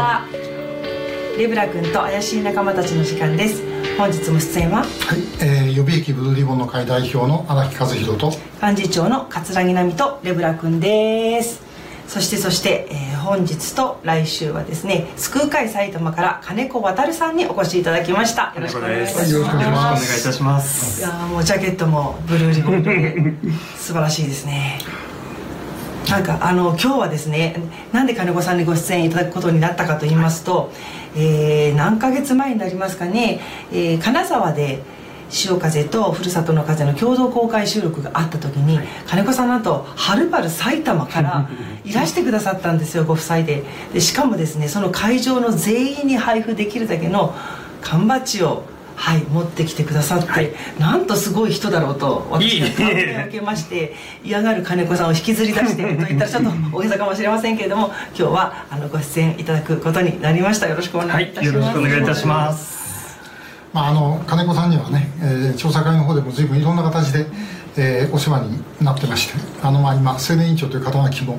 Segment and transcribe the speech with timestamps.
[0.00, 0.24] は。
[1.38, 3.62] レブラ君と怪しい仲間たちの時間です。
[3.98, 4.78] 本日も出演は？
[4.78, 4.88] はい、
[5.40, 8.32] えー、予備役ブルーリボンの会代表の荒木和弘と。
[8.62, 11.62] 幹事長の桂木奈美とレブラ君です。
[12.08, 18.52] そしてそして、えー、本日と来週はですね救う会埼玉から金子渡さんにお越しいただきました。
[18.56, 21.00] よろしくお願いいたします、よろしくお願いいたします。
[21.00, 23.14] いやもうジャケットもブルーリボンで
[23.76, 24.80] 素晴らしいですね
[26.08, 27.56] なんかあの今日はですね
[27.92, 30.72] なんで金子さんにご出演いただくことになったかと言いますと、
[31.16, 33.40] えー、何ヶ月前になりますかね、
[33.72, 34.82] えー、金沢で
[35.30, 41.48] 潮風とふるさとの風の共同公開収録があった時に、はい、金子さんなんとはるばる埼玉から
[41.84, 43.62] いらしてくださったんですよご夫妻で。
[43.94, 47.34] でしかもですねその会場の全員に配布できるだけの
[47.80, 48.64] 缶バッジを
[49.00, 60.68] はい持ってきてくださって、はい、なんとすごい人だろうと私は感銘を受けまして嫌がる金子さんを引きずり出してと言ったらちょっと 大げさかもしれませんけれども今日はあのご出演いただくことになりました。
[60.68, 62.80] よろしくお願いいたします、はい、よろしくお願いいたします。
[63.72, 67.26] まあ、あの金子さんにはね、えー、調査会の方でも随分いろんな形で、
[67.76, 71.38] えー、お世話になってましてあの、まあ、今青年委員長という肩書きも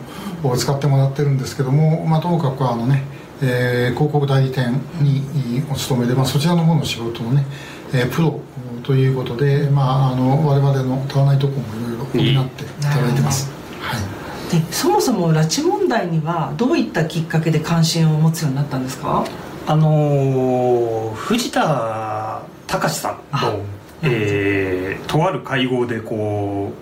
[0.56, 3.04] 使ってもらってるんですけども、まあ、ともかくあのね
[3.44, 7.44] えー、広告代理店にお勤めで、まあ、そちらの方の仕事のね、
[7.92, 8.40] えー、プロ
[8.84, 13.50] ということで、まあ、あの我々の足らないところもいろいろ補っていただいてます、
[13.82, 19.26] はい、でそもそも拉致問題にはどういったきっかけで関心を持つようになったんですか？
[19.66, 23.64] あの藤田隆さんと、
[24.04, 26.74] えー、とある会合でこ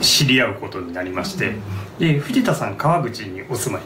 [0.00, 1.54] う知り合うことになりまして、
[1.98, 3.84] で藤田さん川口にお住まい、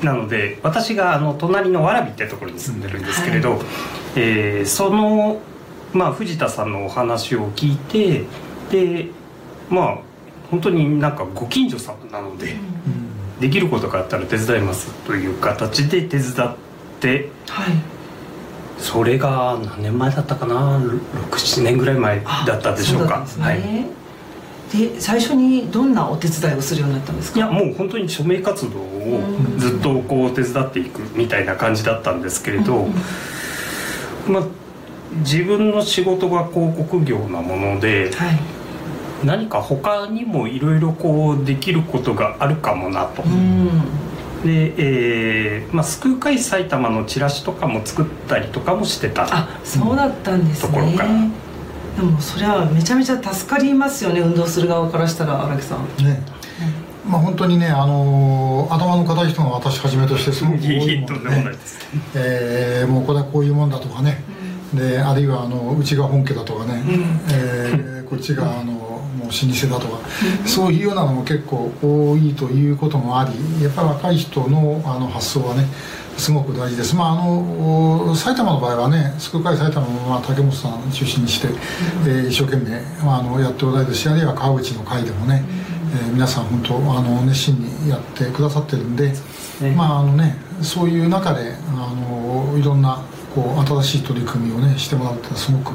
[0.00, 3.60] うん、なので私があの隣の蕨ってところに住んでるんですけれど、はい、
[4.16, 5.40] えー、その、
[5.92, 8.24] まあ、藤田さんのお話を聞いて
[8.70, 9.10] で
[9.68, 9.98] まあ
[10.50, 12.56] 本当になんかご近所さんなので、う
[13.38, 16.56] ん、できることがあったら手伝いますという形で手伝っ
[17.00, 18.01] てはい
[18.92, 20.78] それが何年前だったかな
[21.30, 23.58] ？67年ぐらい前だったでしょうか、ね、はい。
[24.72, 27.38] で最初にどんなお手伝いをするようになったんですか？
[27.38, 29.20] いやもう本当に署名活動を
[29.58, 32.86] ずっとこう手伝っていくみたいな感じだったんですけれど、
[34.28, 34.42] まあ
[35.20, 38.38] 自分の仕事が広告業なもので、はい、
[39.24, 43.22] 何か他にもいろいろこうできることがあるかもなと。
[44.44, 51.08] で、えーまあ、救う会埼玉のチラシとかも作ったりとかもしてたあそうだったんですね、ところから。
[51.96, 55.86] でもそれはめちゃめちゃ助かりますよね運動する側からしたら荒木さん。
[56.04, 56.22] ね、
[57.04, 61.44] うん、まあ本当にねあのー、頭の固い人が私はじめとしてすごく多いので、ね、
[62.14, 64.24] えー、もうこれはこういうもんだとかね、
[64.72, 68.81] うん、であるいはあのうちが本家だとかね、うん、えー、こっちがあの
[69.32, 70.08] 老舗だとか、
[70.46, 75.66] そういうようなのも結構多いということもありやっぱり若い人のあの発想はね
[76.16, 81.48] すごく大事です、まあ、あの埼玉の場合はね救う会埼玉も、まあ、竹本さん中心にして、
[82.06, 85.42] えー、一生懸命、まあ、あのやっておられるしあるいは川口の会でもね、
[85.94, 89.12] えー、皆さん本当あの熱心にやってくださってるんで、
[89.60, 93.02] ね、まああのね、そういう中であのいろんな
[93.34, 95.72] こう新しい取り組みをねしてもらうってすごく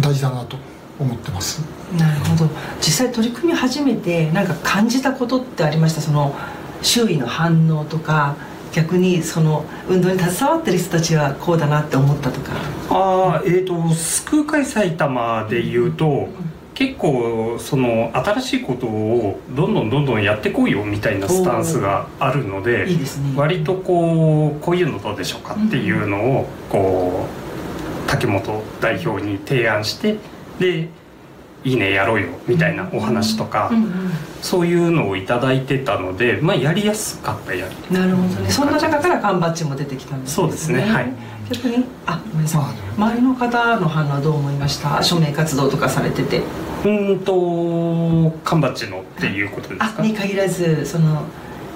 [0.00, 0.56] 大事だなと
[0.98, 1.62] 思ってます
[1.98, 2.50] なるほど。
[2.78, 6.00] 実際取り組み始めて何か感じたことってありました？
[6.00, 6.34] その
[6.82, 8.36] 周囲の反応とか
[8.72, 12.52] 逆にその運動に携わってる人たちはこうだなって思ったとか。
[12.90, 16.28] ああえっ、ー、と救う会埼玉でいうと、うん、
[16.74, 22.94] 結構その新しいことをどんどんどんどんやってこいよみたいなスタンスがあるので、ね、
[23.36, 30.16] 割とこうこういうのどうでしょうかっていうのをこう竹本代表に提案して
[30.58, 30.88] で
[31.62, 33.92] いいねやろうよみたいなお話とか、うんうん、
[34.40, 37.94] そういうのを頂いてたので、まあ、やりやすかったやり。
[37.94, 38.50] なるほどね。
[38.50, 40.80] そんな中から缶バッジも出てきたんです、ね、そうですね。
[40.82, 41.12] はい。
[41.52, 42.62] 逆にあごめんなさい。
[42.96, 45.02] 周りの方の反応はどう思いました？
[45.02, 46.42] 署名活動とかされてて。
[46.84, 49.94] うんと缶バッジのっていうことですか？
[49.98, 51.24] あに限らずその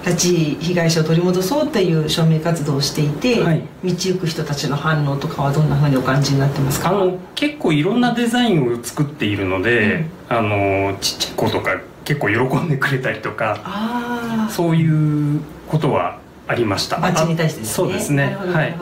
[0.04, 6.90] 拉致被害者を取り戻そうっていう署名活動をしていて、はい、道行く人たちの反応とかはどんなふうにお感じになってますか？
[6.90, 17.00] あの結構いろんなデザインを作っているので、うん、あのちっちゃい子とか結構喜んでくれたりとかそういうことはありました。
[17.00, 17.74] バッジに対してですね。
[17.74, 18.36] そうですね。
[18.36, 18.76] はい、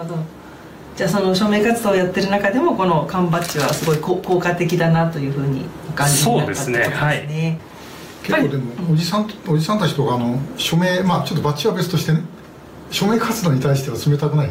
[0.97, 6.97] じゃあその署名活動をやってる中でもこの缶バッジはすごい効果的だなというふうにお感じになったってことですね。
[6.97, 7.59] はい
[8.23, 12.23] 結構でもおじさんおじさんたちとかあの署名まあちょっとバッチは別としてね
[12.91, 14.51] 署名活動に対しては冷たくない？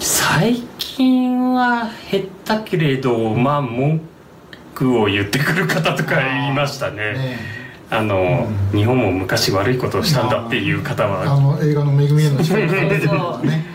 [0.00, 4.00] 最近は減ったけれどまあ文
[4.74, 7.12] 句を言ってくる方とかいましたね。
[7.12, 7.38] ね
[7.90, 11.22] あの、うん、日本も昔悪いことをしたんだっていう方は。
[11.22, 12.66] あの映画の「めぐみへの力
[13.42, 13.74] 」ね。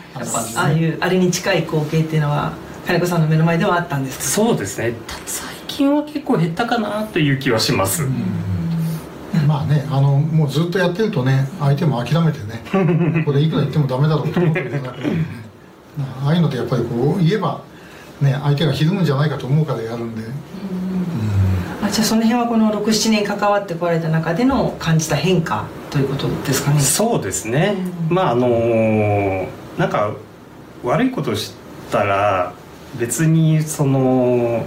[0.55, 2.51] ああいうあれに近い光景っていうのは
[2.85, 4.93] 金子さんの目の前ではあったんですそうですね。
[5.25, 5.47] 最
[5.79, 8.05] 近は結構減ったかなという気はします、
[9.47, 12.61] まあねあのもうずっとやってるとね相手も諦めてね
[13.25, 15.25] これいくら言ってもダメだろうと思ってるなくなるね
[16.25, 17.61] ああいうのってやっぱりこう言えば
[18.21, 26.79] ね相手がひるむんじゃないかと思うからやるんで、うん、あじゃあその辺はこの67年関わってこられた中での感じた変化ということですかね。
[26.79, 27.75] そうですね、
[28.09, 29.47] うん、まああのー、
[29.77, 30.11] なんか
[30.83, 31.53] 悪いことし
[31.91, 32.53] たら
[32.99, 34.65] 別にその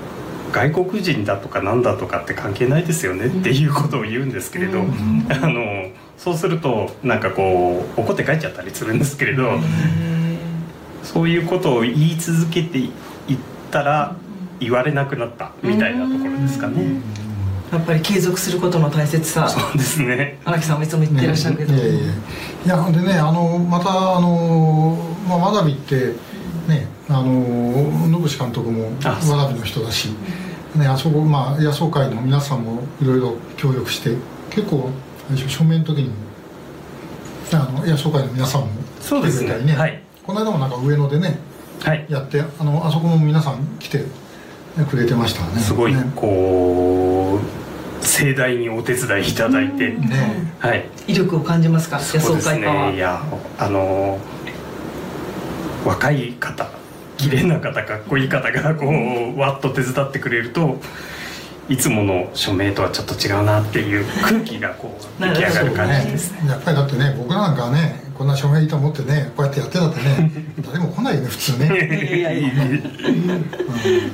[0.52, 9.58] 外国人だとかなんだとかって関係ないですよねっていうことを言うんですけれど、うん、あのそうするとなんかこう怒って帰っちゃったりするんですけれど、
[11.02, 12.90] そういうことを言い続けていっ
[13.70, 14.14] たら
[14.60, 17.00] 言われなくなったみたいなところですかね。
[17.72, 19.48] やっぱり継続することの大切さ。
[19.48, 20.38] そうですね。
[20.44, 22.92] 荒木さんもいつも言ってらっしゃるけど、ね、いやいやいや。
[22.92, 26.12] でねあのまたあの、まあ、まだびって
[26.68, 30.10] ねあの野口監督もわらびの人だし、
[30.76, 34.16] ね、あそこ、まあ、野草会の皆さんもいろいろ協力して
[34.50, 34.90] 結構
[35.36, 36.14] 正面の時にも
[37.52, 38.68] あの野草会の皆さんも
[39.00, 41.38] 来てくれたりね、ねはい、この間もなんか上野でね、
[41.80, 44.04] はい、やってあのあそこも皆さん来て
[44.88, 45.60] くれてましたね。
[45.60, 47.38] すごい、ね、こ
[48.00, 50.50] う盛大にお手伝いいただいて、ね。
[50.58, 52.96] はい、威力を感じますか野草会ね。
[52.96, 53.22] いや
[53.58, 54.18] あの
[55.84, 56.81] 若い方
[57.22, 60.78] 綺麗な方かっこいい方がこうわっと手伝ってくれると
[61.68, 66.48] いつもの署名とはちょっと違うなっていう空気がこう出来上がる感じですね。
[66.48, 70.32] やっぱりだってね僕なんかねこんな署名いいと思ってねこうやってやってたってね
[70.66, 71.66] 誰も来ないよね普通ね。
[71.66, 72.60] いやいやいや、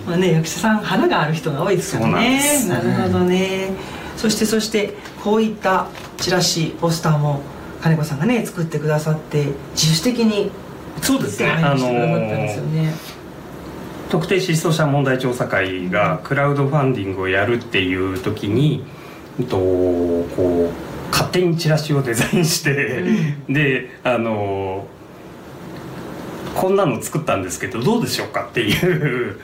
[0.07, 3.71] まあね役者さん花がある人が多いですからねなるほどね。
[4.19, 4.95] そしてそして
[5.25, 5.87] こういった
[6.19, 7.41] チラシポスターも
[7.81, 10.51] 金子さんがね作ってくださって自主的に
[11.03, 11.51] そうですね。
[11.51, 11.87] あの
[14.09, 18.85] 特定失踪者問題調査会がクラウドファンディングをやるっていう時に、
[19.47, 22.99] とこう勝手にチラシをデザインして、
[23.49, 24.87] うん、であの
[26.55, 29.41] こんなの作ったんですけどどうでしょうかっていう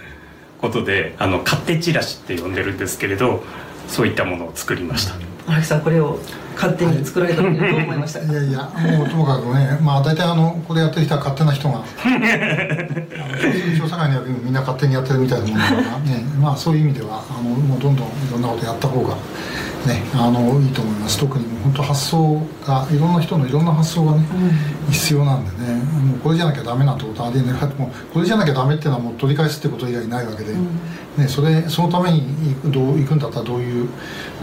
[0.61, 3.45] ことであの勝手チラシって呼んでるんですけれど
[3.87, 5.15] そういったものを作りました。
[5.47, 6.19] 荒木さんこれを
[6.55, 8.63] 勝手に作られたとどう思いましたいやいや
[8.99, 11.85] もうともかくねまあ大体あのこれやってる人は勝手な人が
[13.79, 19.15] 調査会の役にみんな勝手にやってるみたいなもんだからねまあそういう意味ではあのもうどんどんいろんなことやった方が
[19.87, 21.19] ねあのいいと思います。
[21.19, 24.25] 特に本当発想がいろんな人のいろんな発想がね、
[24.87, 25.75] うん、必要なんでね。
[25.75, 30.69] もうこれじゃなきゃダメなんてことはありえないもうこれじゃなきゃダメっていうのはもう取り返すってこと以外ないわけで、うん、
[31.17, 32.23] ね、それそのために
[32.73, 33.89] どう行くんだったらどういう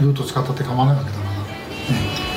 [0.00, 1.31] ルートを使ったって構わないわけだから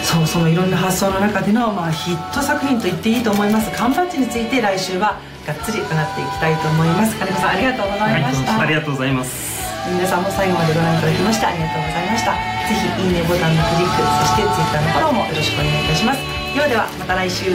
[0.03, 3.71] そうそのいろんな発想の中での、まあ、ヒット作品と言っていいと思います。
[3.71, 7.15] 缶バッジについて来週はがっつり伺っていきたいと思います。
[7.18, 9.56] 金子さんありがとうございました、はい、ありがとうございます。
[9.88, 12.31] 皆さんも最後までご覧いただきましてありがとうございました。
[12.33, 16.19] ぜひいいねボタンのクリックそして Twitter のフォローもよろしくお願いいたします。
[16.53, 17.51] ではではまた来週